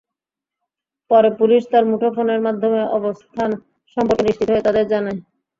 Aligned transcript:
পরে 1.11 1.29
পুলিশ 1.39 1.61
তাঁর 1.71 1.83
মুঠোফোনের 1.91 2.39
মাধ্যমে 2.41 2.81
অবস্থান 2.97 3.49
সম্পর্কে 3.97 4.23
নিশ্চিত 4.27 4.47
হয়ে 4.51 4.65
তাঁদের 4.65 4.85
জানায়। 4.93 5.19